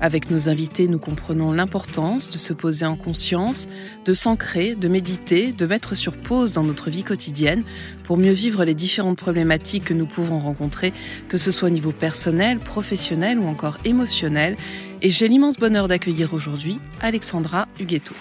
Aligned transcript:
Avec 0.00 0.30
nos 0.30 0.48
invités, 0.50 0.88
nous 0.88 0.98
comprenons 0.98 1.52
l'importance 1.52 2.30
de 2.30 2.36
se 2.36 2.52
poser 2.52 2.84
en 2.84 2.96
conscience, 2.96 3.66
de 4.04 4.12
s'ancrer, 4.12 4.74
de 4.74 4.88
méditer, 4.88 5.52
de 5.52 5.66
mettre 5.66 5.94
sur 5.94 6.16
pause 6.16 6.52
dans 6.52 6.62
notre 6.62 6.90
vie 6.90 7.02
quotidienne 7.02 7.64
pour 8.04 8.18
mieux 8.18 8.32
vivre 8.32 8.64
les 8.64 8.74
différentes 8.74 9.16
problématiques 9.16 9.84
que 9.84 9.94
nous 9.94 10.06
pouvons 10.06 10.38
rencontrer, 10.38 10.92
que 11.28 11.38
ce 11.38 11.50
soit 11.50 11.68
au 11.68 11.72
niveau 11.72 11.92
personnel, 11.92 12.58
professionnel 12.58 13.38
ou 13.38 13.46
encore 13.46 13.78
émotionnel. 13.84 14.56
Et 15.00 15.08
j'ai 15.08 15.28
l'immense 15.28 15.56
bonheur 15.56 15.88
d'accueillir 15.88 16.34
aujourd'hui 16.34 16.78
Alexandra 17.00 17.66
Huguetto. 17.80 18.14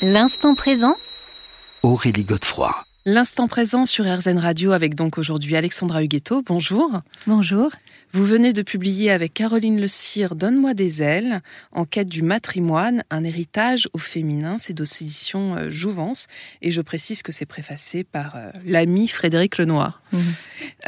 L'instant 0.00 0.54
présent 0.54 0.96
Aurélie 1.82 2.24
Godefroy. 2.24 2.89
L'instant 3.06 3.48
présent 3.48 3.86
sur 3.86 4.04
RZN 4.04 4.36
Radio 4.36 4.72
avec 4.72 4.94
donc 4.94 5.16
aujourd'hui 5.16 5.56
Alexandra 5.56 6.04
Huguetto. 6.04 6.42
Bonjour. 6.42 7.00
Bonjour. 7.26 7.70
Vous 8.12 8.26
venez 8.26 8.52
de 8.52 8.62
publier 8.62 9.12
avec 9.12 9.34
Caroline 9.34 9.80
Le 9.80 9.86
Cire 9.86 10.34
Donne-moi 10.34 10.74
des 10.74 11.00
ailes, 11.00 11.42
en 11.70 11.84
quête 11.84 12.08
du 12.08 12.22
matrimoine, 12.22 13.04
un 13.08 13.22
héritage 13.22 13.88
au 13.92 13.98
féminin. 13.98 14.58
C'est 14.58 14.72
d'édition 14.72 15.54
euh, 15.54 15.70
Jouvence. 15.70 16.26
Et 16.60 16.72
je 16.72 16.82
précise 16.82 17.22
que 17.22 17.30
c'est 17.30 17.46
préfacé 17.46 18.02
par 18.02 18.34
euh, 18.34 18.50
l'ami 18.66 19.06
Frédéric 19.06 19.58
Lenoir. 19.58 20.02
Mhm. 20.12 20.20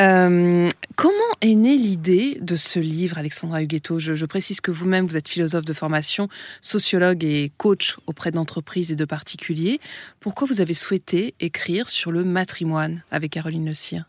Euh, 0.01 0.69
comment 0.97 1.17
est 1.42 1.55
née 1.55 1.77
l'idée 1.77 2.39
de 2.41 2.56
ce 2.56 2.81
livre, 2.81 3.19
Alexandra 3.19 3.62
Huguetto? 3.62 4.01
Je, 4.01 4.14
je 4.14 4.27
précise 4.27 4.61
que 4.61 4.73
vous-même, 4.73 5.06
vous 5.06 5.17
êtes 5.17 5.29
philosophe 5.29 5.64
de 5.64 5.73
formation, 5.73 6.29
sociologue 6.61 7.23
et 7.25 7.53
coach 7.56 7.98
auprès 8.08 8.33
d'entreprises 8.33 8.91
et 8.91 8.97
de 8.97 9.05
particuliers. 9.05 9.81
Pourquoi 10.19 10.48
vous 10.48 10.61
avez 10.61 10.75
souhaité 10.75 11.34
écrire 11.39 11.89
sur 11.89 12.02
le 12.11 12.25
matrimoine 12.25 13.03
avec 13.11 13.33
Caroline 13.33 13.67
Le 13.67 13.75
Cire 13.75 14.06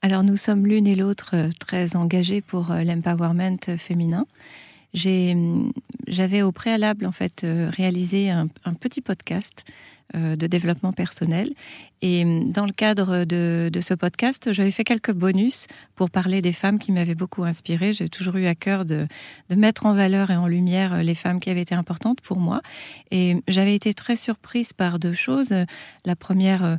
Alors 0.00 0.24
nous 0.24 0.36
sommes 0.36 0.66
l'une 0.66 0.86
et 0.88 0.96
l'autre 0.96 1.30
euh, 1.34 1.50
très 1.60 1.94
engagées 1.94 2.40
pour 2.40 2.72
euh, 2.72 2.82
l'empowerment 2.82 3.76
féminin. 3.76 4.26
Hum, 5.04 5.72
J'avais 6.06 6.42
au 6.42 6.52
préalable 6.52 7.06
en 7.06 7.12
fait 7.12 7.44
euh, 7.44 7.70
réalisé 7.70 8.30
un, 8.30 8.48
petit 8.78 9.00
podcast 9.00 9.64
de 10.14 10.46
développement 10.46 10.92
personnel 10.92 11.54
et 12.02 12.22
hum, 12.22 12.52
dans 12.52 12.66
le 12.66 12.72
cadre 12.72 13.24
de, 13.24 13.70
ce 13.80 13.94
podcast, 13.94 14.52
j'avais 14.52 14.70
fait 14.70 14.84
quelques 14.84 15.12
bonus 15.12 15.68
pour 15.94 16.10
parler 16.10 16.42
des 16.42 16.52
femmes 16.52 16.78
qui 16.78 16.92
m'avaient 16.92 17.14
beaucoup 17.14 17.44
inspirée. 17.44 17.94
J'ai 17.94 18.10
toujours 18.10 18.36
eu 18.36 18.44
à 18.44 18.54
cœur 18.54 18.84
de, 18.84 19.06
de 19.48 19.54
mettre 19.54 19.86
en 19.86 19.94
valeur 19.94 20.30
et 20.30 20.36
en 20.36 20.48
lumière 20.48 21.02
les 21.02 21.14
femmes 21.14 21.40
qui 21.40 21.48
avaient 21.48 21.62
été 21.62 21.74
importantes 21.74 22.20
pour 22.20 22.38
moi 22.38 22.60
et 23.10 23.36
j'avais 23.48 23.74
été 23.74 23.94
très 23.94 24.16
surprise 24.16 24.74
par 24.74 24.98
deux 24.98 25.14
choses. 25.14 25.54
La 26.04 26.16
première 26.16 26.78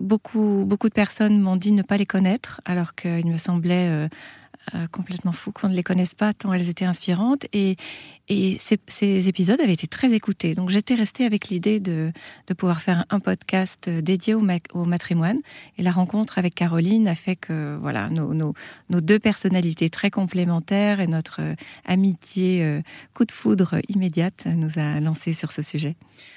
beaucoup, 0.00 0.64
beaucoup 0.66 0.88
de 0.88 0.94
personnes 0.94 1.40
m'ont 1.40 1.56
dit 1.56 1.72
ne 1.72 1.82
pas 1.82 1.96
les 1.96 2.06
connaître, 2.06 2.60
alors 2.64 2.94
qu'il 2.94 3.26
me 3.26 3.36
semblait 3.36 4.08
euh, 4.74 4.86
complètement 4.90 5.32
fou 5.32 5.52
qu'on 5.52 5.68
ne 5.68 5.74
les 5.74 5.82
connaisse 5.82 6.14
pas, 6.14 6.32
tant 6.32 6.52
elles 6.52 6.70
étaient 6.70 6.84
inspirantes. 6.86 7.46
Et, 7.52 7.76
ces, 8.56 9.28
épisodes 9.28 9.60
avaient 9.60 9.74
été 9.74 9.86
très 9.86 10.14
écoutés. 10.14 10.54
Donc 10.54 10.70
j'étais 10.70 10.94
restée 10.94 11.26
avec 11.26 11.48
l'idée 11.48 11.78
de, 11.78 12.10
pouvoir 12.56 12.80
faire 12.80 13.04
un 13.10 13.20
podcast 13.20 13.90
dédié 13.90 14.32
au, 14.32 14.40
ma- 14.40 14.56
au 14.72 14.86
matrimoine. 14.86 15.38
Et 15.76 15.82
la 15.82 15.90
rencontre 15.90 16.38
avec 16.38 16.54
Caroline 16.54 17.06
a 17.06 17.14
fait 17.14 17.36
que 17.36 17.76
voilà, 17.78 18.08
nos, 18.08 18.54
deux 18.88 19.18
personnalités 19.18 19.90
très 19.90 20.10
complémentaires 20.10 21.00
et 21.00 21.06
notre 21.06 21.42
euh, 21.42 21.54
amitié 21.84 22.64
euh, 22.64 22.80
coup 23.12 23.26
de 23.26 23.32
foudre 23.32 23.76
immédiate 23.88 24.46
nous 24.46 24.78
a 24.78 25.00
lancé 25.00 25.34
sur 25.34 25.52
ce 25.52 25.60
sujet. 25.60 25.94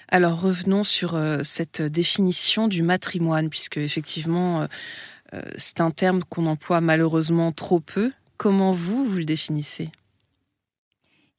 Alors 0.09 0.41
revenons 0.41 0.83
sur 0.83 1.17
cette 1.43 1.81
définition 1.81 2.67
du 2.67 2.81
matrimoine, 2.81 3.49
puisque 3.49 3.77
effectivement 3.77 4.67
c'est 5.57 5.81
un 5.81 5.91
terme 5.91 6.23
qu'on 6.23 6.45
emploie 6.45 6.81
malheureusement 6.81 7.51
trop 7.51 7.79
peu. 7.79 8.11
Comment 8.38 8.71
vous, 8.71 9.05
vous 9.05 9.17
le 9.17 9.25
définissez? 9.25 9.89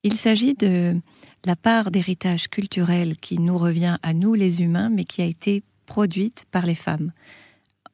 Il 0.02 0.14
s'agit 0.14 0.54
de 0.54 1.00
la 1.44 1.56
part 1.56 1.90
d'héritage 1.90 2.48
culturel 2.48 3.16
qui 3.16 3.38
nous 3.38 3.58
revient 3.58 3.96
à 4.02 4.14
nous 4.14 4.34
les 4.34 4.62
humains, 4.62 4.90
mais 4.90 5.04
qui 5.04 5.22
a 5.22 5.26
été 5.26 5.62
produite 5.86 6.44
par 6.50 6.66
les 6.66 6.74
femmes. 6.74 7.12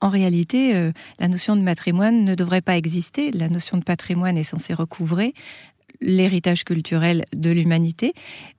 En 0.01 0.09
réalité, 0.09 0.75
euh, 0.75 0.93
la 1.19 1.29
notion 1.29 1.57
de 1.57 1.63
matrimoine 1.63 2.25
ne 2.25 2.35
devrait 2.35 2.61
pas 2.61 2.77
exister. 2.77 3.31
La 3.31 3.49
notion 3.49 3.79
de 3.79 3.85
patrimoine 3.85 4.37
est 4.37 4.43
censée 4.43 4.75
recouvrer 4.75 5.33
l'héritage 6.01 6.65
culturel 6.65 7.25
de 7.35 7.51
l'humanité, 7.51 8.15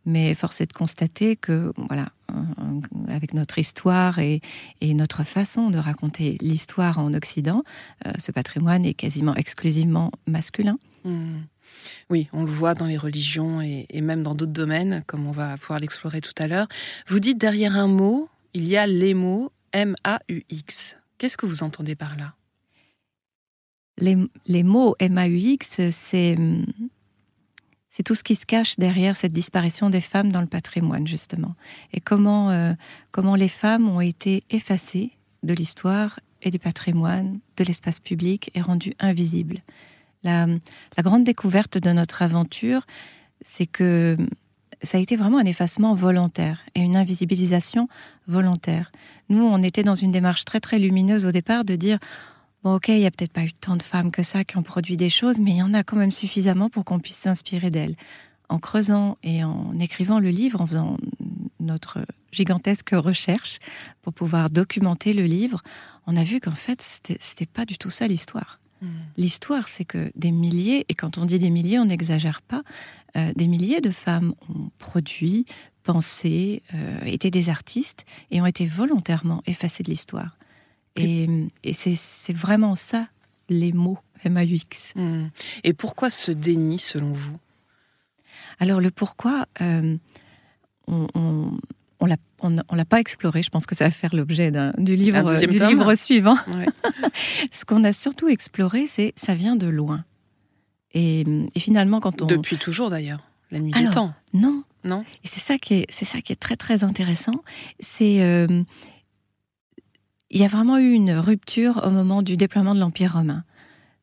mais 0.05 0.33
force 0.33 0.61
est 0.61 0.67
de 0.67 0.73
constater 0.73 1.35
que, 1.35 1.71
voilà, 1.77 2.09
euh, 2.31 2.81
avec 3.09 3.33
notre 3.33 3.59
histoire 3.59 4.19
et, 4.19 4.41
et 4.81 4.93
notre 4.93 5.23
façon 5.23 5.69
de 5.69 5.77
raconter 5.77 6.37
l'histoire 6.41 6.99
en 6.99 7.13
Occident, 7.13 7.63
euh, 8.05 8.11
ce 8.17 8.31
patrimoine 8.31 8.85
est 8.85 8.93
quasiment 8.93 9.35
exclusivement 9.35 10.11
masculin. 10.27 10.77
Hmm. 11.03 11.41
Oui, 12.09 12.27
on 12.33 12.43
le 12.43 12.51
voit 12.51 12.73
dans 12.73 12.85
les 12.85 12.97
religions 12.97 13.61
et, 13.61 13.85
et 13.89 14.01
même 14.01 14.23
dans 14.23 14.35
d'autres 14.35 14.51
domaines, 14.51 15.03
comme 15.07 15.27
on 15.27 15.31
va 15.31 15.57
pouvoir 15.57 15.79
l'explorer 15.79 16.21
tout 16.21 16.33
à 16.37 16.47
l'heure. 16.47 16.67
Vous 17.07 17.19
dites 17.19 17.37
derrière 17.37 17.75
un 17.75 17.87
mot, 17.87 18.29
il 18.53 18.67
y 18.67 18.77
a 18.77 18.87
les 18.87 19.13
mots 19.13 19.51
M-A-U-X. 19.73 20.97
Qu'est-ce 21.17 21.37
que 21.37 21.45
vous 21.45 21.63
entendez 21.63 21.95
par 21.95 22.15
là? 22.17 22.33
Les, 23.97 24.17
les 24.47 24.63
mots 24.63 24.95
MAUX, 24.99 25.89
c'est 25.91 26.35
hum, 26.37 26.65
c'est 27.95 28.03
tout 28.03 28.13
ce 28.13 28.25
qui 28.25 28.35
se 28.35 28.45
cache 28.45 28.75
derrière 28.75 29.15
cette 29.15 29.31
disparition 29.31 29.89
des 29.89 30.01
femmes 30.01 30.29
dans 30.29 30.41
le 30.41 30.47
patrimoine, 30.47 31.07
justement. 31.07 31.55
Et 31.93 32.01
comment, 32.01 32.51
euh, 32.51 32.73
comment 33.11 33.35
les 33.35 33.47
femmes 33.47 33.87
ont 33.87 34.01
été 34.01 34.43
effacées 34.49 35.11
de 35.43 35.53
l'histoire 35.53 36.19
et 36.41 36.49
du 36.49 36.59
patrimoine, 36.59 37.39
de 37.55 37.63
l'espace 37.63 37.99
public 37.99 38.51
et 38.53 38.59
rendues 38.59 38.95
invisibles. 38.99 39.61
La, 40.23 40.45
la 40.45 41.03
grande 41.03 41.23
découverte 41.23 41.77
de 41.77 41.89
notre 41.93 42.21
aventure, 42.21 42.85
c'est 43.39 43.65
que 43.65 44.17
ça 44.83 44.97
a 44.97 45.01
été 45.01 45.15
vraiment 45.15 45.37
un 45.37 45.45
effacement 45.45 45.93
volontaire 45.93 46.65
et 46.75 46.81
une 46.81 46.97
invisibilisation 46.97 47.87
volontaire. 48.27 48.91
Nous, 49.29 49.41
on 49.41 49.63
était 49.63 49.83
dans 49.83 49.95
une 49.95 50.11
démarche 50.11 50.43
très 50.43 50.59
très 50.59 50.79
lumineuse 50.79 51.25
au 51.25 51.31
départ 51.31 51.63
de 51.63 51.77
dire 51.77 51.99
Bon, 52.65 52.73
ok, 52.77 52.87
il 52.87 52.97
n'y 52.97 53.05
a 53.05 53.11
peut-être 53.11 53.31
pas 53.31 53.43
eu 53.43 53.53
tant 53.53 53.77
de 53.77 53.83
femmes 53.83 54.09
que 54.09 54.23
ça 54.23 54.43
qui 54.43 54.57
ont 54.57 54.63
produit 54.63 54.97
des 54.97 55.11
choses, 55.11 55.39
mais 55.39 55.51
il 55.51 55.57
y 55.57 55.61
en 55.61 55.75
a 55.75 55.83
quand 55.83 55.97
même 55.97 56.11
suffisamment 56.11 56.67
pour 56.67 56.83
qu'on 56.83 56.97
puisse 56.97 57.17
s'inspirer 57.17 57.69
d'elles. 57.69 57.95
En 58.49 58.57
creusant 58.57 59.19
et 59.21 59.43
en 59.43 59.77
écrivant 59.77 60.19
le 60.19 60.31
livre, 60.31 60.61
en 60.61 60.65
faisant 60.65 60.97
notre 61.59 61.99
gigantesque 62.31 62.89
recherche 62.93 63.59
pour 64.01 64.13
pouvoir 64.13 64.49
documenter 64.49 65.13
le 65.13 65.25
livre, 65.25 65.61
on 66.07 66.17
a 66.17 66.23
vu 66.23 66.39
qu'en 66.39 66.55
fait, 66.55 66.81
c'était 66.81 67.17
c'était 67.19 67.45
pas 67.45 67.65
du 67.65 67.77
tout 67.77 67.91
ça 67.91 68.07
l'histoire. 68.07 68.59
Hmm. 68.81 68.87
L'histoire, 69.15 69.69
c'est 69.69 69.85
que 69.85 70.11
des 70.15 70.31
milliers, 70.31 70.85
et 70.89 70.95
quand 70.95 71.19
on 71.19 71.25
dit 71.25 71.37
des 71.37 71.51
milliers, 71.51 71.77
on 71.77 71.85
n'exagère 71.85 72.41
pas, 72.41 72.63
euh, 73.15 73.31
des 73.35 73.45
milliers 73.45 73.79
de 73.79 73.91
femmes 73.91 74.33
ont 74.49 74.71
produit, 74.79 75.45
pensé, 75.83 76.63
euh, 76.73 76.99
été 77.05 77.29
des 77.29 77.49
artistes 77.49 78.05
et 78.31 78.41
ont 78.41 78.47
été 78.47 78.65
volontairement 78.65 79.43
effacées 79.45 79.83
de 79.83 79.91
l'histoire. 79.91 80.35
Et, 80.95 81.27
et 81.63 81.73
c'est 81.73 82.35
vraiment 82.35 82.75
ça, 82.75 83.07
les 83.49 83.71
mots 83.71 83.99
MAUX. 84.23 84.93
Hmm. 84.95 85.27
Et 85.63 85.73
pourquoi 85.73 86.09
ce 86.09 86.31
déni 86.31 86.79
selon 86.79 87.11
vous? 87.11 87.37
Alors 88.59 88.79
le 88.79 88.91
pourquoi, 88.91 89.45
euh, 89.61 89.97
on, 90.87 91.07
on, 91.13 91.57
on 91.99 92.05
l'a 92.05 92.17
on, 92.39 92.57
on 92.69 92.75
l'a 92.75 92.85
pas 92.85 92.99
exploré. 92.99 93.41
Je 93.41 93.49
pense 93.49 93.65
que 93.65 93.75
ça 93.75 93.85
va 93.85 93.91
faire 93.91 94.15
l'objet 94.15 94.51
du 94.77 94.95
livre, 94.95 95.23
du 95.47 95.57
tome. 95.57 95.69
livre 95.69 95.95
suivant. 95.95 96.37
Ouais. 96.53 96.65
Ce 97.51 97.65
qu'on 97.65 97.83
a 97.83 97.93
surtout 97.93 98.27
exploré, 98.27 98.87
c'est 98.87 99.13
ça 99.15 99.35
vient 99.35 99.55
de 99.55 99.67
loin. 99.67 100.03
Et, 100.93 101.21
et 101.53 101.59
finalement, 101.59 101.99
quand 101.99 102.21
on 102.21 102.25
Depuis 102.25 102.57
toujours 102.57 102.89
d'ailleurs, 102.89 103.19
la 103.51 103.59
nuit 103.59 103.71
des 103.73 103.79
Alors, 103.79 103.93
temps, 103.93 104.13
non, 104.33 104.63
non? 104.85 105.03
Et 105.23 105.27
c'est 105.27 105.41
ça 105.41 105.57
qui 105.57 105.75
est, 105.75 105.85
c'est 105.89 106.05
ça 106.05 106.21
qui 106.21 106.31
est 106.31 106.37
très 106.37 106.55
très 106.55 106.83
intéressant. 106.85 107.43
C'est 107.81 108.21
euh, 108.23 108.63
il 110.35 110.41
y 110.41 110.43
a 110.43 110.49
vraiment 110.49 110.77
eu 110.77 110.91
une 110.91 111.13
rupture 111.13 111.81
au 111.85 111.89
moment 111.89 112.21
du 112.21 112.35
déploiement 112.35 112.75
de 112.75 112.79
l'Empire 112.81 113.13
romain. 113.13 113.45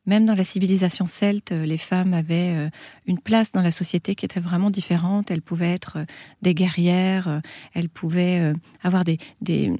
Même 0.07 0.25
dans 0.25 0.33
la 0.33 0.43
civilisation 0.43 1.05
celte, 1.05 1.51
euh, 1.51 1.63
les 1.63 1.77
femmes 1.77 2.15
avaient 2.15 2.55
euh, 2.57 2.69
une 3.05 3.19
place 3.19 3.51
dans 3.51 3.61
la 3.61 3.69
société 3.69 4.15
qui 4.15 4.25
était 4.25 4.39
vraiment 4.39 4.71
différente. 4.71 5.29
Elles 5.29 5.43
pouvaient 5.43 5.71
être 5.71 5.97
euh, 5.97 6.05
des 6.41 6.55
guerrières, 6.55 7.39
elles 7.75 7.87
pouvaient 7.87 8.51
avoir 8.81 9.03
des, 9.03 9.19
des 9.41 9.71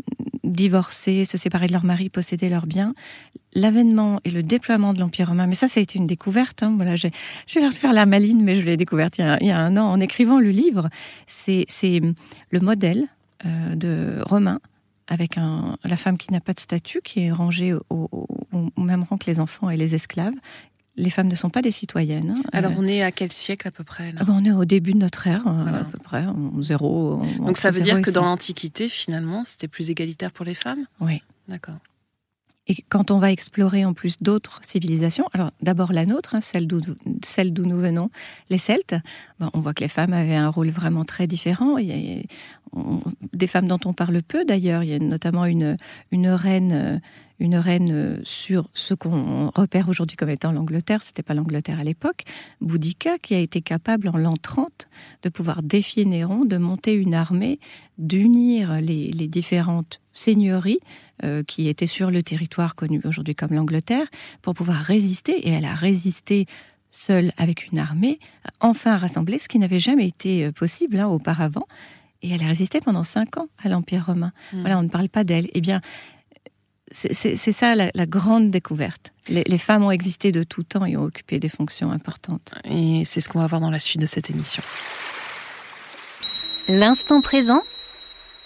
se 0.92 1.38
séparer 1.38 1.66
de 1.66 1.74
leur 1.74 1.84
mari, 1.84 2.10
posséder 2.10 2.50
leurs 2.50 2.68
biens. 2.68 2.94
L'avènement 3.54 4.20
et 4.24 4.30
le 4.30 4.44
déploiement 4.44 4.94
de 4.94 5.00
l'Empire 5.00 5.30
romain, 5.30 5.48
mais 5.48 5.56
ça, 5.56 5.68
ça 5.68 5.80
a 5.80 5.84
été 5.84 5.98
une 5.98 6.08
découverte. 6.08 6.62
Hein. 6.62 6.74
Voilà, 6.76 6.96
j'ai 6.96 7.12
l'air 7.56 7.70
de 7.70 7.76
faire 7.76 7.94
la 7.94 8.06
maline, 8.06 8.44
mais 8.44 8.54
je 8.54 8.62
l'ai 8.62 8.78
découverte 8.78 9.18
il 9.18 9.26
y, 9.42 9.52
a, 9.52 9.58
un 9.58 9.76
an 9.76 9.86
en 9.86 10.00
écrivant 10.00 10.40
le 10.40 10.52
livre. 10.52 10.90
C'est 11.26 11.66
le 12.52 12.60
modèle 12.60 13.08
de 13.44 14.20
romain 14.22 14.60
avec 15.08 15.38
un, 15.38 15.78
la 15.84 15.98
femme 15.98 16.18
qui 16.18 16.32
n'a 16.32 16.40
pas 16.40 16.54
de 16.54 16.60
statut, 16.60 17.02
qui 17.02 17.22
est 17.22 17.32
rangée 17.32 17.74
au, 17.74 17.82
au, 17.92 18.82
même 18.82 19.04
rang 19.04 19.18
que 19.18 19.26
les 19.28 19.40
enfants 19.40 19.70
et 19.70 19.78
les 19.78 19.96
esclaves. 19.96 20.34
Les 20.96 21.10
femmes 21.10 21.28
ne 21.28 21.36
sont 21.36 21.50
pas 21.50 21.64
des 21.64 21.72
citoyennes. 21.72 22.36
Hein. 22.38 22.44
Alors 22.52 22.72
on 22.78 22.86
est 22.86 23.02
à 23.02 23.12
quel 23.12 23.32
siècle 23.32 23.68
à 23.68 23.72
peu 23.72 23.84
près 23.84 24.14
ah 24.20 24.24
ben, 24.26 24.36
On 24.38 24.46
est 24.46 24.52
au 24.52 24.64
début 24.64 24.94
de 24.94 25.00
notre 25.00 25.26
ère, 25.26 25.48
à 25.48 25.84
peu 25.86 25.98
près, 25.98 26.24
en 26.26 26.62
zéro. 26.62 27.20
Donc 27.40 27.58
ça 27.58 27.72
veut 27.72 27.82
dire 27.82 28.02
que 28.02 28.12
dans 28.12 28.26
l'Antiquité, 28.26 28.88
finalement, 28.90 29.44
c'était 29.44 29.68
plus 29.68 29.90
égalitaire 29.90 30.32
pour 30.32 30.46
les 30.46 30.54
femmes? 30.54 30.86
Oui. 31.00 31.24
D'accord. 31.48 31.80
Et 32.68 32.76
quand 32.88 33.12
on 33.12 33.20
va 33.20 33.32
explorer 33.32 33.84
en 33.84 33.94
plus 33.94 34.22
d'autres 34.22 34.60
civilisations, 34.64 35.26
alors 35.34 35.52
d'abord 35.62 35.92
la 35.92 36.06
nôtre, 36.06 36.36
hein, 36.36 36.40
celle 36.42 36.66
d'où 36.66 37.66
nous 37.66 37.78
venons, 37.78 38.10
les 38.50 38.58
Celtes, 38.58 38.96
ben, 39.40 39.50
on 39.54 39.60
voit 39.60 39.74
que 39.74 39.84
les 39.84 39.90
femmes 39.90 40.14
avaient 40.14 40.36
un 40.36 40.48
rôle 40.48 40.70
vraiment 40.70 41.04
très 41.04 41.28
différent. 41.28 41.78
Il 41.78 41.88
y 41.88 42.22
a, 42.22 42.24
des 43.34 43.48
femmes 43.48 43.68
dont 43.68 43.80
on 43.86 43.94
parle 43.94 44.24
peu 44.24 44.46
d'ailleurs. 44.46 44.84
Il 44.84 44.90
y 44.90 44.94
a 44.94 45.00
notamment 45.00 45.46
une, 45.46 45.78
une 46.12 46.30
reine, 46.30 47.02
une 47.40 47.58
reine 47.58 48.22
sur 48.24 48.70
ce 48.74 48.94
qu'on 48.94 49.52
repère 49.54 49.90
aujourd'hui 49.90 50.16
comme 50.16 50.30
étant 50.30 50.54
l'Angleterre. 50.54 51.04
C'était 51.04 51.22
pas 51.22 51.34
l'Angleterre 51.34 51.82
à 51.82 51.84
l'époque. 51.84 52.24
Boudica, 52.62 53.18
qui 53.20 53.36
a 53.36 53.40
été 53.40 53.62
capable 53.62 54.08
en 54.08 54.18
l'an 54.18 54.38
30 54.42 54.88
de 55.22 55.30
pouvoir 55.30 55.64
défier 55.64 56.06
Néron, 56.06 56.46
de 56.46 56.58
monter 56.58 56.94
une 56.94 57.14
armée, 57.14 57.60
d'unir 57.98 58.80
les, 58.82 59.12
les 59.12 59.28
différentes 59.28 60.00
seigneuries 60.14 60.80
euh, 61.24 61.44
qui 61.44 61.68
était 61.68 61.88
sur 61.88 62.10
le 62.10 62.24
territoire 62.24 62.76
connu 62.76 63.00
aujourd'hui 63.06 63.36
comme 63.36 63.54
l'Angleterre, 63.54 64.08
pour 64.42 64.56
pouvoir 64.56 64.78
résister. 64.78 65.34
Et 65.48 65.52
elle 65.52 65.66
a 65.66 65.76
résisté 65.76 66.48
seule 66.90 67.32
avec 67.38 67.68
une 67.72 67.78
armée, 67.78 68.20
enfin 68.60 68.98
rassemblée, 68.98 69.40
ce 69.40 69.48
qui 69.48 69.60
n'avait 69.60 69.80
jamais 69.80 70.08
été 70.08 70.46
euh, 70.46 70.52
possible 70.52 71.00
hein, 71.00 71.08
auparavant. 71.08 71.68
Et 72.24 72.30
elle 72.32 72.42
a 72.42 72.48
résisté 72.48 72.80
pendant 72.80 73.04
cinq 73.04 73.38
ans 73.38 73.48
à 73.64 73.70
l'Empire 73.70 74.08
romain. 74.08 74.32
Hmm. 74.54 74.62
Voilà, 74.62 74.80
on 74.80 74.84
ne 74.84 74.90
parle 74.90 75.10
pas 75.10 75.24
d'elle. 75.24 75.50
Eh 75.54 75.62
bien, 75.62 75.82
c'est 76.90 77.36
ça 77.36 77.76
la, 77.76 78.06
grande 78.06 78.52
découverte. 78.52 79.12
Les, 79.28 79.44
les, 79.46 79.58
femmes 79.58 79.84
ont 79.84 79.92
existé 79.92 80.32
de 80.32 80.44
tout 80.44 80.64
temps 80.64 80.86
et 80.86 80.96
ont 80.96 81.04
occupé 81.04 81.40
des 81.40 81.50
fonctions 81.50 81.92
importantes. 81.92 82.54
Et 82.66 83.04
c'est 83.04 83.20
ce 83.20 83.30
qu'on 83.30 83.40
va 83.40 83.48
voir 83.48 83.62
dans 83.62 83.72
la 83.72 83.80
suite 83.80 84.02
de 84.02 84.06
cette 84.06 84.30
émission. 84.30 84.62
L'instant 86.68 87.22
présent 87.22 87.64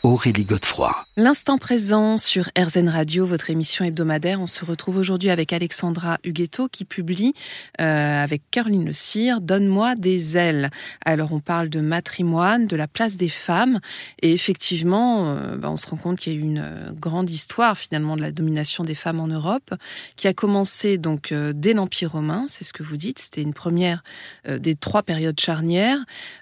Aurélie 0.03 0.45
Godefroy. 0.45 0.95
L'instant 1.17 1.57
présent 1.57 2.19
sur 2.19 2.49
RZN 2.57 2.89
Radio, 2.89 3.25
votre 3.25 3.49
émission 3.49 3.83
hebdomadaire. 3.83 4.39
On 4.39 4.45
se 4.45 4.63
retrouve 4.63 4.97
aujourd'hui 4.97 5.31
avec 5.31 5.51
Alexandra 5.51 6.19
Huguetto 6.23 6.67
qui 6.67 6.85
publie 6.85 7.33
euh, 7.81 8.23
avec 8.23 8.43
Caroline 8.51 8.85
Le 8.85 8.93
Cire 8.93 9.41
Donne-moi 9.41 9.95
des 9.95 10.37
ailes. 10.37 10.69
Alors 11.03 11.33
on 11.33 11.39
parle 11.39 11.69
de 11.69 11.81
matrimoine, 11.81 12.67
de 12.67 12.75
la 12.75 12.87
place 12.87 13.17
des 13.17 13.29
femmes 13.29 13.79
et 14.21 14.31
effectivement, 14.31 15.31
euh, 15.31 15.57
bah, 15.57 15.71
on 15.71 15.77
se 15.77 15.87
rend 15.87 15.97
compte 15.97 16.19
qu'il 16.19 16.33
y 16.33 16.35
a 16.35 16.39
eu 16.39 16.43
une 16.43 16.63
euh, 16.63 16.91
grande 16.93 17.31
histoire 17.31 17.77
finalement 17.77 18.15
de 18.15 18.21
la 18.21 18.31
domination 18.31 18.83
des 18.83 18.95
femmes 18.95 19.19
en 19.19 19.27
Europe 19.27 19.73
qui 20.15 20.27
a 20.27 20.33
commencé 20.33 20.99
donc 20.99 21.33
dès 21.33 21.73
l'Empire 21.73 22.11
romain, 22.11 22.45
c'est 22.47 22.63
ce 22.63 22.73
que 22.73 22.83
vous 22.83 22.97
dites. 22.97 23.17
C'était 23.19 23.41
une 23.41 23.53
première 23.53 24.03
des 24.47 24.75
trois 24.75 25.01
périodes 25.03 25.39
charnières 25.39 25.99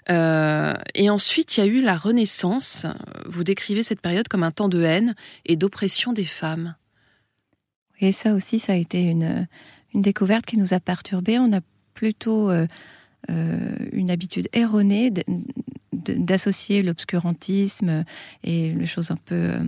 et 0.08 1.10
ensuite 1.10 1.56
il 1.56 1.60
y 1.60 1.62
a 1.62 1.66
eu 1.66 1.80
la 1.80 1.96
Renaissance. 1.96 2.86
Décrivez 3.46 3.82
cette 3.82 4.00
période 4.00 4.28
comme 4.28 4.42
un 4.42 4.50
temps 4.50 4.68
de 4.68 4.82
haine 4.82 5.14
et 5.46 5.56
d'oppression 5.56 6.12
des 6.12 6.24
femmes. 6.24 6.74
Et 8.00 8.12
ça 8.12 8.34
aussi, 8.34 8.58
ça 8.58 8.74
a 8.74 8.76
été 8.76 9.02
une, 9.02 9.46
une 9.94 10.02
découverte 10.02 10.44
qui 10.44 10.58
nous 10.58 10.74
a 10.74 10.80
perturbés. 10.80 11.38
On 11.38 11.52
a 11.52 11.60
plutôt 11.94 12.50
euh, 12.50 12.66
euh, 13.30 13.76
une 13.92 14.10
habitude 14.10 14.48
erronée 14.52 15.10
d'associer 15.92 16.82
l'obscurantisme 16.82 18.04
et 18.44 18.72
les 18.72 18.86
choses 18.86 19.10
un 19.10 19.16
peu 19.16 19.34
euh, 19.34 19.58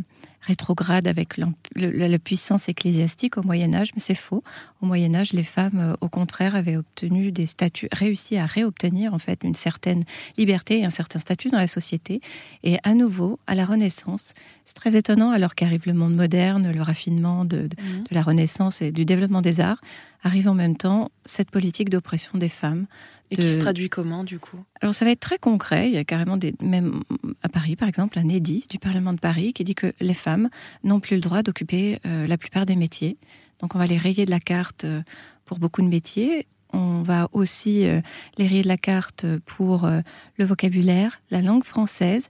rétrograde 0.40 1.06
avec 1.08 1.36
la 1.74 2.18
puissance 2.18 2.68
ecclésiastique 2.68 3.36
au 3.36 3.42
Moyen 3.42 3.74
Âge, 3.74 3.90
mais 3.94 4.00
c'est 4.00 4.14
faux. 4.14 4.42
Au 4.80 4.86
Moyen 4.86 5.14
Âge, 5.14 5.32
les 5.32 5.42
femmes, 5.42 5.78
euh, 5.78 5.94
au 6.00 6.08
contraire, 6.08 6.54
avaient 6.54 6.76
obtenu 6.76 7.32
des 7.32 7.46
statuts, 7.46 7.88
réussi 7.92 8.36
à 8.36 8.46
réobtenir 8.46 9.14
en 9.14 9.18
fait 9.18 9.44
une 9.44 9.54
certaine 9.54 10.04
liberté 10.36 10.80
et 10.80 10.84
un 10.84 10.90
certain 10.90 11.18
statut 11.18 11.50
dans 11.50 11.58
la 11.58 11.66
société. 11.66 12.20
Et 12.62 12.78
à 12.84 12.94
nouveau, 12.94 13.38
à 13.46 13.54
la 13.54 13.64
Renaissance, 13.64 14.34
c'est 14.64 14.74
très 14.74 14.96
étonnant 14.96 15.30
alors 15.30 15.54
qu'arrive 15.54 15.82
le 15.86 15.92
monde 15.92 16.14
moderne, 16.14 16.70
le 16.70 16.82
raffinement 16.82 17.44
de, 17.44 17.66
de 17.66 17.76
mmh. 17.76 18.04
la 18.10 18.22
Renaissance 18.22 18.82
et 18.82 18.92
du 18.92 19.04
développement 19.04 19.42
des 19.42 19.60
arts, 19.60 19.80
arrive 20.22 20.48
en 20.48 20.54
même 20.54 20.76
temps 20.76 21.10
cette 21.24 21.50
politique 21.50 21.90
d'oppression 21.90 22.38
des 22.38 22.48
femmes 22.48 22.86
et 23.30 23.36
qui 23.36 23.48
se 23.48 23.58
traduit 23.58 23.88
comment, 23.88 24.24
du 24.24 24.38
coup? 24.38 24.64
Alors, 24.80 24.94
ça 24.94 25.04
va 25.04 25.10
être 25.10 25.20
très 25.20 25.38
concret. 25.38 25.88
Il 25.88 25.94
y 25.94 25.98
a 25.98 26.04
carrément, 26.04 26.36
des, 26.36 26.54
même 26.62 27.02
à 27.42 27.48
Paris, 27.48 27.76
par 27.76 27.88
exemple, 27.88 28.18
un 28.18 28.28
édit 28.28 28.66
du 28.70 28.78
Parlement 28.78 29.12
de 29.12 29.20
Paris 29.20 29.52
qui 29.52 29.64
dit 29.64 29.74
que 29.74 29.92
les 30.00 30.14
femmes 30.14 30.48
n'ont 30.84 31.00
plus 31.00 31.16
le 31.16 31.20
droit 31.20 31.42
d'occuper 31.42 31.98
euh, 32.06 32.26
la 32.26 32.38
plupart 32.38 32.66
des 32.66 32.76
métiers. 32.76 33.18
Donc, 33.60 33.74
on 33.74 33.78
va 33.78 33.86
les 33.86 33.98
rayer 33.98 34.24
de 34.24 34.30
la 34.30 34.40
carte 34.40 34.84
euh, 34.84 35.02
pour 35.44 35.58
beaucoup 35.58 35.82
de 35.82 35.88
métiers. 35.88 36.46
On 36.72 37.02
va 37.02 37.28
aussi 37.32 37.86
euh, 37.86 38.00
les 38.38 38.46
rayer 38.46 38.62
de 38.62 38.68
la 38.68 38.76
carte 38.76 39.26
pour 39.46 39.88
le 40.36 40.44
vocabulaire, 40.44 41.20
la 41.30 41.42
langue 41.42 41.64
française. 41.64 42.28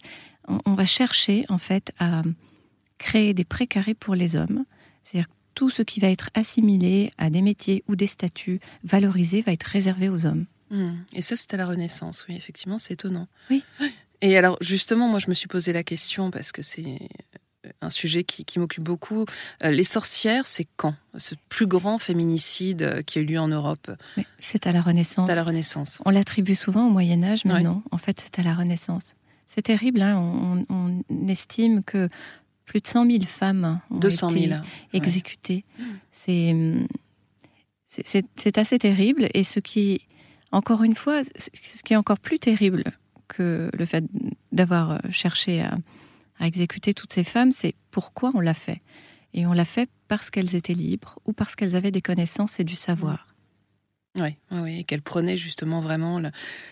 On, 0.49 0.59
on, 0.65 0.75
va 0.75 0.87
chercher, 0.87 1.45
en 1.49 1.59
fait, 1.59 1.93
à 1.99 2.23
créer 2.99 3.35
des 3.35 3.45
précarés 3.45 3.95
pour 3.95 4.15
les 4.15 4.37
hommes. 4.37 4.65
C'est-à-dire 5.05 5.29
tout 5.55 5.71
ce 5.71 5.83
qui 5.83 5.99
va 6.01 6.09
être 6.09 6.31
assimilé 6.35 7.11
à 7.19 7.31
des 7.31 7.43
métiers 7.43 7.83
ou 7.89 7.97
des 7.97 8.07
statuts 8.07 8.61
valorisés 8.85 9.43
va 9.43 9.53
être 9.53 9.65
réservé 9.65 10.09
aux 10.09 10.25
hommes. 10.25 10.47
Hmm. 10.71 10.97
Et 11.15 11.23
ça, 11.23 11.37
c'était 11.37 11.57
la 11.57 11.67
Renaissance, 11.67 12.25
oui, 12.29 12.37
effectivement, 12.37 12.79
c'est 12.79 12.95
étonnant. 12.95 13.29
Oui. 13.51 13.63
Et 14.21 14.37
alors, 14.37 14.57
justement, 14.61 15.09
moi, 15.09 15.19
je 15.19 15.29
me 15.29 15.35
suis 15.35 15.49
posé 15.49 15.73
la 15.73 15.83
question 15.83 16.31
parce 16.31 16.53
que 16.53 16.63
c'est 16.63 16.99
un 17.81 17.91
sujet 17.91 18.25
qui, 18.25 18.59
m'occupe 18.59 18.85
beaucoup. 18.85 19.25
Euh, 19.65 19.71
les 19.71 19.85
sorcières, 19.85 20.47
c'est 20.47 20.67
quand? 20.77 20.95
Ce 21.17 21.35
plus 21.49 21.67
grand 21.67 21.99
féminicide 21.99 22.83
euh, 22.83 23.03
qui 23.03 23.19
a 23.19 23.23
eu 23.23 23.25
lieu 23.25 23.39
en 23.39 23.49
Europe? 23.49 23.91
C'est 24.41 24.67
à 24.67 24.73
la 24.73 24.83
Renaissance. 24.83 25.27
C'est 25.27 25.33
à 25.33 25.37
la 25.37 25.45
Renaissance. 25.45 26.01
On 26.05 26.11
l'attribue 26.11 26.55
souvent 26.55 26.87
au 26.87 26.91
Moyen 26.91 27.23
Âge, 27.23 27.45
mais 27.45 27.63
non, 27.63 27.83
en 27.91 27.99
fait, 27.99 28.21
c'est 28.21 28.41
à 28.41 28.43
la 28.43 28.55
Renaissance. 28.55 29.15
C'est 29.47 29.63
terrible, 29.63 30.03
hein 30.03 30.65
on, 30.69 31.03
estime 31.29 31.83
que 31.83 32.09
plus 32.67 32.81
de 32.81 32.87
100 32.87 33.07
000 33.07 33.25
femmes 33.25 33.81
ont 33.91 33.99
été 33.99 34.51
exécutées. 34.93 35.65
C'est 36.11 36.55
c'est 37.87 38.59
assez 38.59 38.79
terrible. 38.79 39.29
Et 39.33 39.45
ce 39.45 39.61
qui 39.61 40.07
encore 40.53 40.83
une 40.83 40.95
fois, 40.95 41.23
ce 41.25 41.83
qui 41.83 41.93
est 41.93 41.97
encore 41.97 42.19
plus 42.19 42.39
terrible 42.39 42.85
que 43.29 43.71
le 43.73 43.85
fait 43.85 44.05
d'avoir 44.53 44.93
euh, 44.93 44.99
cherché 45.11 45.63
à, 45.63 45.79
exécuter 46.41 46.95
toutes 46.95 47.13
ces 47.13 47.25
femmes, 47.25 47.51
c'est 47.51 47.75
pourquoi 47.91 48.31
on 48.35 48.39
l'a 48.39 48.55
fait. 48.55 48.81
Et 49.35 49.45
on 49.45 49.53
l'a 49.53 49.65
fait 49.65 49.91
parce 50.07 50.31
qu'elles 50.31 50.55
étaient 50.55 50.73
libres 50.73 51.19
ou 51.27 51.33
parce 51.33 51.57
qu'elles 51.57 51.75
avaient 51.75 51.91
des 51.91 52.01
connaissances 52.01 52.61
et 52.61 52.65
du 52.65 52.77
savoir. 52.77 53.27
Oui, 54.15 54.37
oui, 54.53 54.81
et 54.81 54.85
qu'elles 54.85 55.03
prenaient 55.03 55.37
justement 55.37 55.81
vraiment 55.81 56.23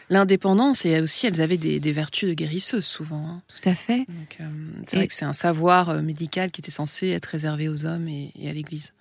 l'indépendance 0.08 0.86
et 0.86 1.00
aussi 1.00 1.26
elles 1.26 1.40
avaient 1.40 1.58
des, 1.58 1.92
vertus 1.92 2.28
de 2.28 2.34
guérisseuses 2.34 2.86
souvent. 2.86 3.26
Hein. 3.28 3.42
Tout 3.48 3.68
à 3.68 3.74
fait. 3.74 4.06
Euh, 4.40 4.48
c'est 4.86 4.98
vrai 4.98 5.06
que 5.08 5.12
c'est 5.12 5.24
un 5.24 5.32
savoir 5.32 5.90
euh, 5.90 6.00
médical 6.00 6.52
qui 6.52 6.60
était 6.60 6.70
censé 6.70 7.08
être 7.08 7.26
réservé 7.26 7.68
aux 7.68 7.86
hommes 7.86 8.06
et 8.06 8.48
à 8.48 8.52
l'Église. 8.52 8.92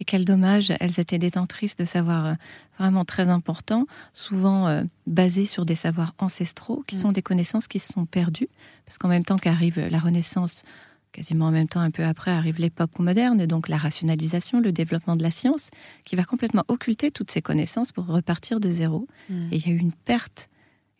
Et 0.00 0.04
quel 0.04 0.24
dommage, 0.24 0.72
elles 0.80 1.00
étaient 1.00 1.18
détentrices 1.18 1.76
de 1.76 1.84
savoirs 1.84 2.26
euh, 2.26 2.34
vraiment 2.78 3.04
très 3.04 3.28
importants, 3.28 3.86
souvent 4.12 4.68
euh, 4.68 4.82
basés 5.06 5.46
sur 5.46 5.64
des 5.64 5.74
savoirs 5.74 6.14
ancestraux, 6.18 6.84
qui 6.86 6.96
mm. 6.96 6.98
sont 6.98 7.12
des 7.12 7.22
connaissances 7.22 7.66
qui 7.66 7.78
se 7.78 7.92
sont 7.92 8.04
perdues, 8.04 8.48
parce 8.84 8.98
qu'en 8.98 9.08
même 9.08 9.24
temps 9.24 9.36
qu'arrive 9.36 9.78
la 9.78 9.98
Renaissance, 9.98 10.62
quasiment 11.12 11.46
en 11.46 11.50
même 11.50 11.68
temps, 11.68 11.80
un 11.80 11.90
peu 11.90 12.04
après, 12.04 12.30
arrive 12.30 12.60
l'époque 12.60 12.98
moderne, 12.98 13.46
donc 13.46 13.68
la 13.68 13.78
rationalisation, 13.78 14.60
le 14.60 14.70
développement 14.70 15.16
de 15.16 15.22
la 15.22 15.30
science, 15.30 15.70
qui 16.04 16.14
va 16.14 16.24
complètement 16.24 16.64
occulter 16.68 17.10
toutes 17.10 17.30
ces 17.30 17.40
connaissances 17.40 17.90
pour 17.90 18.06
repartir 18.06 18.60
de 18.60 18.68
zéro. 18.68 19.08
Mm. 19.30 19.48
Et 19.52 19.56
il 19.56 19.66
y 19.66 19.70
a 19.70 19.74
eu 19.74 19.78
une 19.78 19.94
perte, 19.94 20.50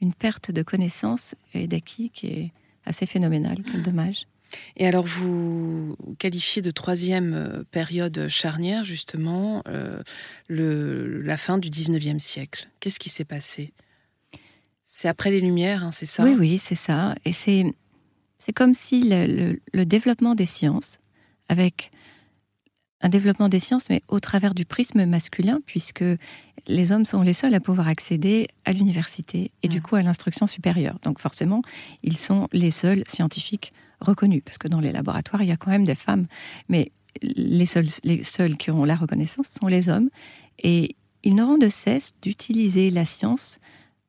une 0.00 0.14
perte 0.14 0.50
de 0.50 0.62
connaissances 0.62 1.34
et 1.52 1.66
d'acquis 1.66 2.08
qui 2.08 2.28
est 2.28 2.52
assez 2.86 3.04
phénoménale. 3.04 3.58
Quel 3.70 3.82
dommage. 3.82 4.26
Et 4.76 4.86
alors, 4.86 5.04
vous 5.04 5.96
qualifiez 6.18 6.62
de 6.62 6.70
troisième 6.70 7.34
euh, 7.34 7.64
période 7.70 8.28
charnière, 8.28 8.84
justement, 8.84 9.62
euh, 9.68 10.02
le, 10.48 11.20
la 11.22 11.36
fin 11.36 11.58
du 11.58 11.70
19e 11.70 12.18
siècle. 12.18 12.68
Qu'est-ce 12.80 12.98
qui 12.98 13.08
s'est 13.08 13.24
passé? 13.24 13.72
C'est 14.84 15.08
après 15.08 15.30
les 15.30 15.40
Lumières, 15.40 15.84
hein, 15.84 15.90
c'est 15.90 16.06
ça? 16.06 16.24
Oui, 16.24 16.36
oui, 16.38 16.58
c'est 16.58 16.76
ça. 16.76 17.14
Et 17.24 17.32
c'est, 17.32 17.64
c'est 18.38 18.52
comme 18.52 18.74
si 18.74 19.02
le, 19.02 19.58
le, 19.72 19.84
développement 19.86 20.34
des 20.34 20.46
sciences, 20.46 21.00
avec 21.48 21.90
un 23.00 23.08
développement 23.08 23.48
des 23.48 23.58
sciences, 23.58 23.90
mais 23.90 24.00
au 24.08 24.20
travers 24.20 24.54
du 24.54 24.64
prisme 24.64 25.04
masculin, 25.04 25.60
puisque 25.66 26.04
les 26.66 26.92
hommes 26.92 27.04
sont 27.04 27.22
les 27.22 27.34
seuls 27.34 27.54
à 27.54 27.60
pouvoir 27.60 27.88
accéder 27.88 28.48
à 28.64 28.72
l'université 28.72 29.50
et 29.62 29.68
du 29.68 29.78
mmh. 29.78 29.82
coup 29.82 29.96
à 29.96 30.02
l'instruction 30.02 30.46
supérieure. 30.46 30.98
Donc 31.02 31.20
forcément, 31.20 31.62
ils 32.02 32.16
sont 32.16 32.48
les 32.52 32.70
seuls 32.70 33.04
scientifiques 33.06 33.72
reconnus, 34.00 34.42
parce 34.44 34.58
que 34.58 34.68
dans 34.68 34.80
les 34.80 34.92
laboratoires, 34.92 35.42
il 35.42 35.48
y 35.48 35.52
a 35.52 35.56
quand 35.56 35.70
même 35.70 35.84
des 35.84 35.94
femmes, 35.94 36.26
mais 36.68 36.92
les 37.22 37.66
seuls, 37.66 37.88
les 38.04 38.22
seuls 38.22 38.56
qui 38.56 38.70
ont 38.70 38.84
la 38.84 38.96
reconnaissance 38.96 39.48
sont 39.58 39.68
les 39.68 39.88
hommes, 39.88 40.10
et 40.58 40.96
ils 41.22 41.34
n'auront 41.34 41.58
de 41.58 41.68
cesse 41.68 42.14
d'utiliser 42.22 42.90
la 42.90 43.04
science 43.04 43.58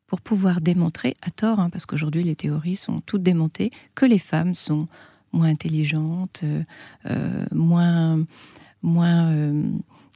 pour 0.08 0.22
pouvoir 0.22 0.62
démontrer, 0.62 1.15
à 1.22 1.32
tort, 1.32 1.60
hein, 1.60 1.70
parce 1.70 1.86
qu'aujourd'hui 1.86 2.24
les 2.24 2.36
théories 2.36 2.75
sont 2.75 3.01
toutes 3.01 3.24
démontées, 3.24 3.72
que 3.96 4.06
les 4.06 4.20
femmes 4.20 4.56
sont 4.56 4.88
moins 5.34 5.48
intelligentes, 5.48 6.44
moins, 7.51 8.24
moins 8.82 9.53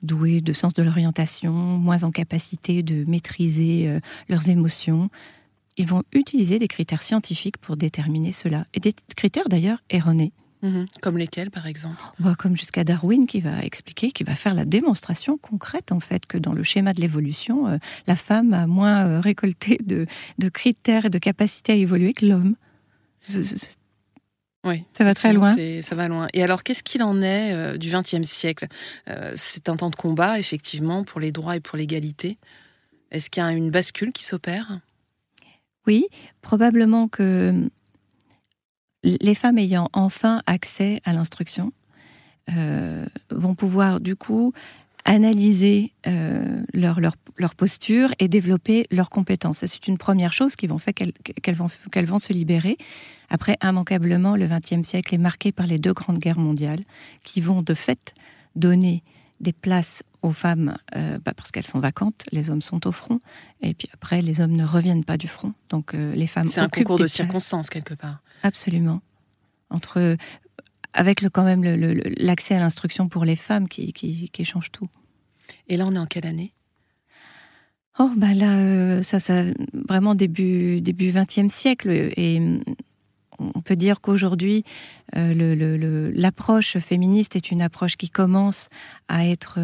douées 0.03 0.41
de 0.41 0.53
sens 0.53 0.73
de 0.73 0.83
l'orientation, 0.83 1.51
moins 1.51 2.03
en 2.03 2.11
capacité 2.11 2.83
de 2.83 3.03
maîtriser 3.05 3.99
leurs 4.29 4.49
émotions. 4.49 5.09
Ils 5.81 5.87
vont 5.87 6.03
utiliser 6.13 6.59
des 6.59 6.67
critères 6.67 7.01
scientifiques 7.01 7.57
pour 7.57 7.75
déterminer 7.75 8.31
cela, 8.31 8.67
et 8.75 8.79
des 8.79 8.93
critères 9.17 9.49
d'ailleurs 9.49 9.81
erronés. 9.89 10.31
Mhm. 10.61 10.85
Comme 11.01 11.17
lesquels, 11.17 11.49
par 11.49 11.65
exemple 11.65 11.99
bah, 12.19 12.35
Comme 12.37 12.55
jusqu'à 12.55 12.83
Darwin 12.83 13.25
qui 13.25 13.41
va 13.41 13.63
expliquer, 13.63 14.11
qui 14.11 14.23
va 14.23 14.35
faire 14.35 14.53
la 14.53 14.63
démonstration 14.63 15.39
concrète, 15.39 15.91
en 15.91 15.99
fait, 15.99 16.27
que 16.27 16.37
dans 16.37 16.53
le 16.53 16.61
schéma 16.61 16.93
de 16.93 17.01
l'évolution, 17.01 17.67
euh, 17.67 17.77
la 18.05 18.15
femme 18.15 18.53
a 18.53 18.67
moins 18.67 19.07
euh, 19.07 19.19
récolté 19.21 19.79
de, 19.83 20.05
critères 20.49 21.05
et 21.05 21.09
de 21.09 21.17
capacités 21.17 21.71
à 21.71 21.75
évoluer 21.75 22.13
que 22.13 22.27
l'homme. 22.27 22.55
Oui, 24.63 24.83
ça 24.95 25.03
va 25.03 25.15
très 25.15 25.33
loin. 25.33 25.55
Ça 25.81 25.95
va 25.95 26.07
loin. 26.07 26.27
Et 26.33 26.43
alors, 26.43 26.61
qu'est-ce 26.61 26.83
qu'il 26.83 27.01
en 27.01 27.23
est 27.23 27.53
euh, 27.53 27.77
du 27.77 27.89
XXe 27.89 28.21
siècle? 28.21 28.67
C'est 29.33 29.67
un 29.67 29.77
temps 29.77 29.89
de 29.89 29.95
combat, 29.95 30.37
effectivement, 30.37 31.03
pour 31.03 31.19
les 31.19 31.31
droits 31.31 31.55
et 31.55 31.59
pour 31.59 31.75
l'égalité. 31.75 32.37
Est-ce 33.09 33.31
qu'il 33.31 33.41
y 33.41 33.45
a 33.47 33.51
une 33.51 33.71
bascule 33.71 34.11
qui 34.11 34.23
s'opère? 34.23 34.79
Oui, 35.87 36.05
probablement 36.41 37.07
que 37.07 37.69
les 39.03 39.35
femmes 39.35 39.57
ayant 39.57 39.89
enfin 39.93 40.41
accès 40.45 41.01
à 41.05 41.13
l'instruction 41.13 41.71
euh, 42.49 43.05
vont 43.29 43.55
pouvoir 43.55 43.99
du 43.99 44.15
coup 44.15 44.53
analyser 45.05 45.93
euh, 46.05 46.61
leur, 46.73 46.99
leur, 46.99 47.55
posture 47.55 48.13
et 48.19 48.27
développer 48.27 48.85
leurs 48.91 49.09
compétences. 49.09 49.65
C'est 49.65 49.87
une 49.87 49.97
première 49.97 50.31
chose 50.31 50.55
qui 50.55 50.67
qu'elles 51.41 51.55
vont, 51.55 51.67
vont 52.05 52.19
se 52.19 52.33
libérer. 52.33 52.77
Après, 53.29 53.57
immanquablement, 53.63 54.35
le 54.35 54.47
XXe 54.47 54.87
siècle 54.87 55.15
est 55.15 55.19
marqué 55.19 55.51
par 55.51 55.65
les 55.65 55.79
deux 55.79 55.93
grandes 55.93 56.19
guerres 56.19 56.39
mondiales 56.39 56.83
qui 57.23 57.41
vont 57.41 57.63
de 57.63 57.73
fait 57.73 58.13
donner 58.55 59.03
des 59.41 59.53
places 59.53 60.03
aux 60.21 60.31
femmes 60.31 60.77
euh, 60.95 61.17
bah, 61.19 61.33
parce 61.35 61.51
qu'elles 61.51 61.65
sont 61.65 61.79
vacantes, 61.79 62.23
les 62.31 62.49
hommes 62.49 62.61
sont 62.61 62.87
au 62.87 62.91
front, 62.91 63.19
et 63.61 63.73
puis 63.73 63.89
après 63.93 64.21
les 64.21 64.39
hommes 64.39 64.53
ne 64.53 64.65
reviennent 64.65 65.03
pas 65.03 65.17
du 65.17 65.27
front. 65.27 65.53
Donc 65.69 65.93
les 65.93 66.27
femmes. 66.27 66.45
C'est 66.45 66.61
un 66.61 66.69
concours 66.69 66.99
de 66.99 67.07
circonstances 67.07 67.69
quelque 67.69 67.93
part. 67.93 68.21
Absolument. 68.43 69.01
Entre, 69.69 70.17
avec 70.93 71.21
le, 71.21 71.29
quand 71.29 71.43
même 71.43 71.63
l'accès 72.17 72.55
à 72.55 72.59
l'instruction 72.59 73.07
pour 73.07 73.25
les 73.25 73.35
femmes 73.35 73.67
qui, 73.67 73.93
qui, 73.93 74.45
change 74.45 74.71
tout. 74.71 74.87
Et 75.67 75.77
là, 75.77 75.85
on 75.87 75.93
est 75.93 75.99
en 75.99 76.05
quelle 76.05 76.25
année? 76.25 76.53
Oh, 77.99 78.09
bah 78.15 78.33
là, 78.33 78.57
euh, 78.57 79.03
ça, 79.03 79.19
ça, 79.19 79.43
vraiment 79.73 80.15
début, 80.15 80.81
début 80.81 81.11
20e 81.11 81.49
siècle. 81.49 81.89
Et 82.15 82.41
on 83.55 83.61
peut 83.61 83.75
dire 83.75 84.01
qu'aujourd'hui, 84.01 84.63
euh, 85.15 86.11
l'approche 86.15 86.77
féministe 86.77 87.35
est 87.35 87.51
une 87.51 87.61
approche 87.61 87.97
qui 87.97 88.09
commence 88.09 88.69
à 89.07 89.27
être 89.27 89.59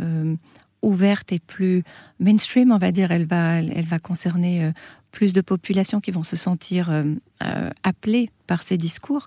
euh, 0.00 0.36
ouverte 0.82 1.32
et 1.32 1.38
plus 1.38 1.82
mainstream, 2.18 2.72
on 2.72 2.78
va 2.78 2.92
dire. 2.92 3.10
Elle 3.12 3.26
va, 3.26 3.56
elle 3.56 3.86
va 3.86 3.98
concerner 3.98 4.72
plus 5.10 5.32
de 5.32 5.40
populations 5.40 6.00
qui 6.00 6.10
vont 6.10 6.22
se 6.22 6.36
sentir 6.36 6.90
euh, 6.90 7.04
euh, 7.44 7.70
appelées 7.82 8.30
par 8.46 8.62
ces 8.62 8.76
discours. 8.76 9.26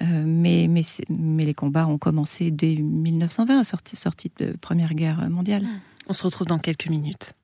Euh, 0.00 0.24
mais, 0.26 0.66
mais, 0.68 0.82
mais, 1.08 1.44
les 1.44 1.54
combats 1.54 1.86
ont 1.86 1.98
commencé 1.98 2.50
dès 2.50 2.76
1920, 2.76 3.64
sortie, 3.64 3.96
sortie 3.96 4.30
de 4.38 4.54
Première 4.60 4.94
Guerre 4.94 5.28
mondiale. 5.28 5.66
On 6.08 6.12
se 6.12 6.24
retrouve 6.24 6.46
dans 6.46 6.58
quelques 6.58 6.88
minutes. 6.88 7.34